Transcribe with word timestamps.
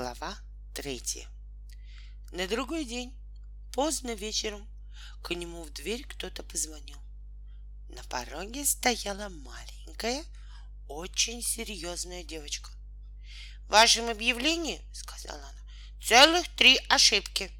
Глава 0.00 0.38
третья. 0.76 1.26
На 2.30 2.46
другой 2.46 2.84
день, 2.84 3.12
поздно 3.72 4.14
вечером, 4.14 4.64
к 5.24 5.34
нему 5.34 5.64
в 5.64 5.72
дверь 5.72 6.06
кто-то 6.06 6.44
позвонил. 6.44 6.98
На 7.88 8.04
пороге 8.04 8.64
стояла 8.64 9.28
маленькая, 9.28 10.22
очень 10.86 11.42
серьезная 11.42 12.22
девочка. 12.22 12.70
«В 13.66 13.70
вашем 13.70 14.08
объявлении,— 14.08 14.80
сказала 14.92 15.40
она,— 15.40 15.62
целых 16.00 16.46
три 16.54 16.78
ошибки». 16.88 17.50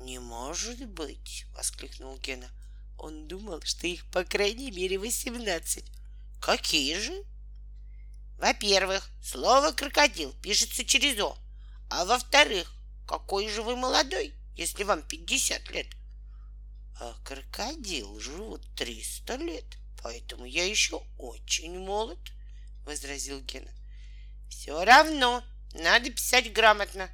«Не 0.00 0.18
может 0.18 0.84
быть!»— 0.88 1.46
воскликнул 1.54 2.18
Гена. 2.18 2.50
Он 2.98 3.28
думал, 3.28 3.62
что 3.62 3.86
их 3.86 4.10
по 4.10 4.24
крайней 4.24 4.72
мере 4.72 4.98
восемнадцать. 4.98 5.86
«Какие 6.40 6.98
же?» 6.98 7.24
Во-первых, 8.38 9.08
слово 9.22 9.70
крокодил 9.70 10.32
пишется 10.42 10.84
через 10.84 11.16
О. 11.20 11.38
А 11.90 12.04
во-вторых, 12.04 12.72
какой 13.06 13.48
же 13.48 13.62
вы 13.62 13.74
молодой, 13.74 14.32
если 14.54 14.84
вам 14.84 15.02
50 15.02 15.70
лет? 15.70 15.88
А 17.00 17.16
крокодил 17.24 18.20
живут 18.20 18.64
300 18.76 19.34
лет, 19.36 19.64
поэтому 20.00 20.44
я 20.44 20.64
еще 20.64 21.02
очень 21.18 21.76
молод, 21.80 22.20
возразил 22.84 23.40
Гена. 23.40 23.72
Все 24.48 24.84
равно, 24.84 25.42
надо 25.74 26.10
писать 26.10 26.52
грамотно. 26.52 27.10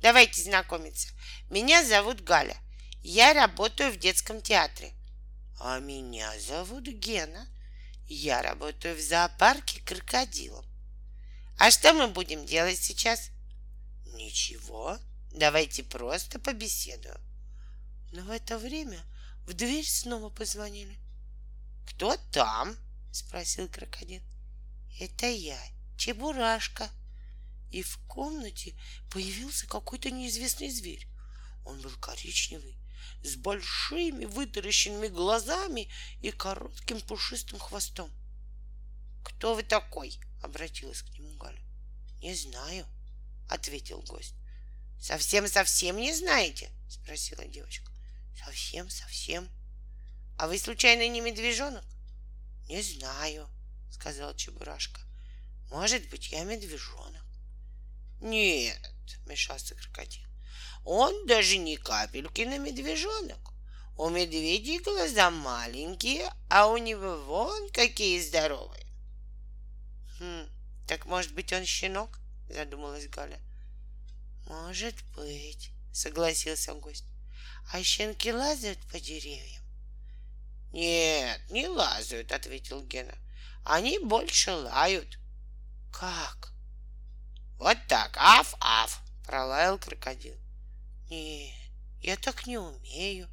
Давайте 0.00 0.40
знакомиться. 0.40 1.08
Меня 1.50 1.84
зовут 1.84 2.22
Галя. 2.22 2.56
Я 3.02 3.34
работаю 3.34 3.90
в 3.90 3.96
детском 3.96 4.40
театре. 4.40 4.92
А 5.58 5.80
меня 5.80 6.32
зовут 6.38 6.84
Гена. 6.84 7.48
Я 8.06 8.40
работаю 8.42 8.94
в 8.94 9.00
зоопарке 9.00 9.80
крокодилом. 9.80 10.64
А 11.58 11.72
что 11.72 11.92
мы 11.92 12.06
будем 12.06 12.46
делать 12.46 12.78
сейчас? 12.78 13.31
Ничего, 14.32 14.98
давайте 15.30 15.82
просто 15.82 16.38
побеседуем. 16.38 17.20
Но 18.12 18.22
в 18.22 18.30
это 18.30 18.58
время 18.58 18.98
в 19.46 19.52
дверь 19.52 19.84
снова 19.84 20.30
позвонили. 20.30 20.98
Кто 21.86 22.16
там? 22.30 22.74
спросил 23.12 23.68
крокодил. 23.68 24.22
Это 24.98 25.26
я, 25.26 25.60
Чебурашка. 25.98 26.88
И 27.70 27.82
в 27.82 27.98
комнате 28.06 28.74
появился 29.10 29.66
какой-то 29.66 30.10
неизвестный 30.10 30.70
зверь. 30.70 31.06
Он 31.66 31.78
был 31.82 31.92
коричневый, 32.00 32.78
с 33.22 33.36
большими 33.36 34.24
вытаращенными 34.24 35.08
глазами 35.08 35.90
и 36.22 36.30
коротким 36.30 37.02
пушистым 37.02 37.58
хвостом. 37.58 38.10
«Кто 39.24 39.54
вы 39.54 39.62
такой?»— 39.62 40.18
обратилась 40.42 41.02
к 41.02 41.10
нему 41.18 41.36
Галя. 41.36 41.60
«Не 42.22 42.34
знаю»,— 42.34 42.86
ответил 43.52 44.00
гость. 44.02 44.34
«Совсем-совсем 45.00 45.96
не 45.96 46.14
знаете?»— 46.14 46.70
спросила 46.88 47.44
девочка. 47.44 47.90
«Совсем-совсем». 48.44 49.48
«А 50.38 50.46
вы 50.46 50.58
случайно 50.58 51.08
не 51.08 51.20
медвежонок?» 51.20 51.84
«Не 52.68 52.82
знаю»,— 52.82 53.48
сказал 53.90 54.34
Чебурашка. 54.34 55.00
«Может 55.70 56.08
быть, 56.08 56.30
я 56.30 56.44
медвежонок». 56.44 57.24
«Нет»,— 58.20 58.94
мешался 59.26 59.74
крокодил. 59.74 60.32
Он 60.84 61.26
даже 61.26 61.58
ни 61.58 61.76
капельки 61.76 62.42
на 62.42 62.58
медвежонок. 62.58 63.52
У 63.96 64.08
медведей 64.08 64.80
глаза 64.80 65.30
маленькие, 65.30 66.32
а 66.48 66.68
у 66.68 66.76
него 66.76 67.18
вон 67.18 67.70
какие 67.70 68.20
здоровые. 68.20 68.86
Хм, 70.18 70.48
так 70.88 71.06
может 71.06 71.34
быть 71.34 71.52
он 71.52 71.64
щенок? 71.64 72.18
Задумалась 72.52 73.08
Галя. 73.08 73.40
Может 74.46 74.94
быть, 75.14 75.70
согласился 75.92 76.74
гость. 76.74 77.04
А 77.72 77.82
щенки 77.82 78.32
лазают 78.32 78.78
по 78.90 79.00
деревьям? 79.00 79.62
Нет, 80.72 81.40
не 81.50 81.66
лазают, 81.68 82.32
ответил 82.32 82.84
Гена. 82.84 83.14
Они 83.64 83.98
больше 83.98 84.52
лают. 84.52 85.18
Как? 85.92 86.52
Вот 87.58 87.78
так, 87.88 88.16
аф-аф, 88.16 89.00
пролаял 89.24 89.78
крокодил. 89.78 90.36
Нет, 91.08 91.54
я 92.00 92.16
так 92.16 92.46
не 92.46 92.58
умею, 92.58 93.28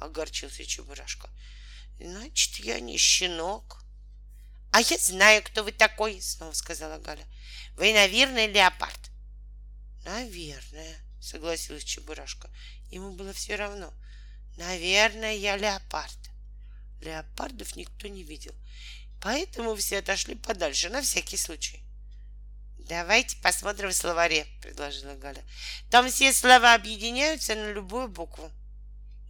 огорчился 0.00 0.64
Чебурашка. 0.64 1.28
Значит, 1.98 2.56
я 2.56 2.80
не 2.80 2.96
щенок. 2.96 3.82
А 4.76 4.80
я 4.82 4.98
знаю, 4.98 5.42
кто 5.42 5.64
вы 5.64 5.72
такой, 5.72 6.20
снова 6.20 6.52
сказала 6.52 6.98
Галя. 6.98 7.26
Вы, 7.76 7.94
наверное, 7.94 8.46
леопард. 8.46 9.00
Наверное, 10.04 10.98
согласилась 11.18 11.82
Чебурашка. 11.82 12.50
Ему 12.90 13.12
было 13.12 13.32
все 13.32 13.56
равно. 13.56 13.90
Наверное, 14.58 15.32
я 15.32 15.56
леопард. 15.56 16.18
Леопардов 17.00 17.74
никто 17.74 18.08
не 18.08 18.22
видел, 18.22 18.54
поэтому 19.22 19.74
все 19.76 20.00
отошли 20.00 20.34
подальше 20.34 20.90
на 20.90 21.00
всякий 21.00 21.38
случай. 21.38 21.82
Давайте 22.78 23.38
посмотрим 23.38 23.88
в 23.88 23.96
словаре, 23.96 24.46
предложила 24.60 25.14
Галя. 25.14 25.42
Там 25.90 26.10
все 26.10 26.34
слова 26.34 26.74
объединяются 26.74 27.54
на 27.54 27.72
любую 27.72 28.08
букву. 28.08 28.52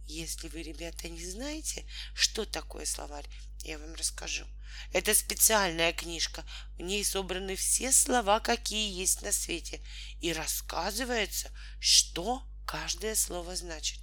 Если 0.07 0.47
вы, 0.47 0.63
ребята, 0.63 1.09
не 1.09 1.23
знаете, 1.23 1.85
что 2.13 2.45
такое 2.45 2.85
словарь, 2.85 3.27
я 3.63 3.77
вам 3.77 3.93
расскажу. 3.95 4.45
Это 4.93 5.13
специальная 5.13 5.91
книжка. 5.91 6.45
В 6.77 6.81
ней 6.81 7.03
собраны 7.03 7.57
все 7.57 7.91
слова, 7.91 8.39
какие 8.39 8.89
есть 8.97 9.21
на 9.21 9.33
свете. 9.33 9.81
И 10.21 10.31
рассказывается, 10.31 11.51
что 11.79 12.41
каждое 12.65 13.15
слово 13.15 13.55
значит. 13.57 13.99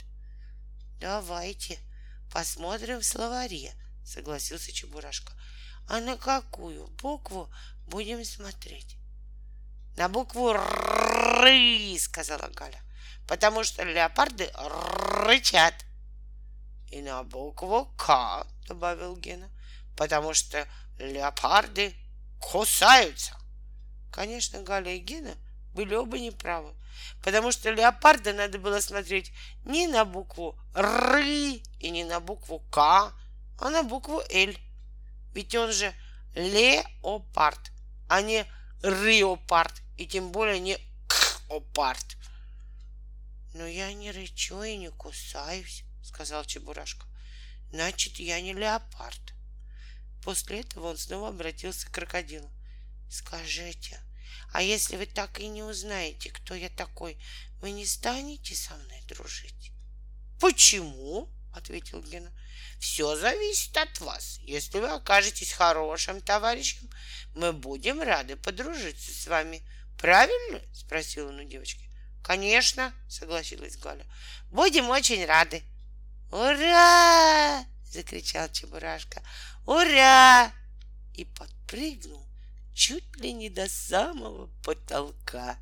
Давайте 1.00 1.78
посмотрим 2.30 3.00
в 3.00 3.04
словаре, 3.04 3.72
согласился 4.04 4.72
Чебурашка. 4.72 5.32
А 5.88 6.00
на 6.00 6.16
какую 6.18 6.86
букву 6.88 7.50
будем 7.86 8.24
смотреть? 8.24 8.96
На 9.96 10.08
букву 10.08 10.50
Р, 10.50 11.98
сказала 11.98 12.48
Галя, 12.48 12.82
потому 13.26 13.64
что 13.64 13.84
леопарды 13.84 14.50
рычат. 14.54 15.74
И 16.90 17.02
на 17.02 17.22
букву 17.24 17.92
К, 17.96 18.46
добавил 18.66 19.16
Гена, 19.16 19.50
потому 19.96 20.34
что 20.34 20.66
леопарды 20.98 21.94
кусаются. 22.40 23.36
Конечно, 24.12 24.62
Галя 24.62 24.94
и 24.94 24.98
Гена 24.98 25.34
были 25.74 25.94
оба 25.94 26.18
неправы, 26.18 26.72
потому 27.22 27.50
что 27.50 27.70
леопарда 27.70 28.32
надо 28.32 28.58
было 28.58 28.80
смотреть 28.80 29.32
не 29.64 29.88
на 29.88 30.04
букву 30.04 30.58
Р 30.74 31.18
и 31.18 31.90
не 31.90 32.04
на 32.04 32.20
букву 32.20 32.60
К, 32.70 33.12
а 33.58 33.70
на 33.70 33.82
букву 33.82 34.22
Л. 34.30 34.54
Ведь 35.34 35.54
он 35.56 35.72
же 35.72 35.92
леопард, 36.34 37.72
а 38.08 38.22
не 38.22 38.46
риопард 38.82 39.74
и 39.96 40.06
тем 40.06 40.30
более 40.30 40.60
не 40.60 40.78
копарт. 41.48 42.16
Но 43.54 43.66
я 43.66 43.92
не 43.92 44.10
рычу 44.10 44.62
и 44.62 44.76
не 44.76 44.90
кусаюсь, 44.90 45.84
сказал 46.04 46.44
Чебурашка. 46.44 47.06
Значит, 47.70 48.18
я 48.18 48.40
не 48.40 48.52
леопард. 48.52 49.34
После 50.22 50.60
этого 50.60 50.90
он 50.90 50.96
снова 50.96 51.28
обратился 51.28 51.86
к 51.86 51.92
крокодилу. 51.92 52.50
Скажите, 53.10 54.00
а 54.52 54.62
если 54.62 54.96
вы 54.96 55.06
так 55.06 55.40
и 55.40 55.48
не 55.48 55.62
узнаете, 55.62 56.30
кто 56.30 56.54
я 56.54 56.68
такой, 56.70 57.18
вы 57.60 57.72
не 57.72 57.84
станете 57.84 58.54
со 58.54 58.74
мной 58.76 59.02
дружить? 59.08 59.72
Почему? 60.40 61.28
ответил 61.52 62.02
Гена. 62.02 62.32
Все 62.78 63.16
зависит 63.16 63.76
от 63.76 64.00
вас. 64.00 64.38
Если 64.42 64.78
вы 64.78 64.88
окажетесь 64.88 65.52
хорошим 65.52 66.20
товарищем, 66.20 66.90
мы 67.34 67.52
будем 67.52 68.00
рады 68.00 68.36
подружиться 68.36 69.12
с 69.12 69.26
вами. 69.26 69.62
Правильно? 69.98 70.60
спросил 70.72 71.28
он 71.28 71.40
у 71.40 71.44
девочки. 71.44 71.88
Конечно, 72.22 72.92
согласилась 73.08 73.76
Галя. 73.76 74.06
Будем 74.50 74.88
очень 74.90 75.24
рады. 75.24 75.62
Ура! 76.30 77.64
закричал 77.84 78.48
Чебурашка. 78.48 79.22
Ура! 79.66 80.52
И 81.14 81.24
подпрыгнул 81.24 82.26
чуть 82.74 83.16
ли 83.16 83.32
не 83.32 83.48
до 83.50 83.68
самого 83.68 84.48
потолка. 84.62 85.58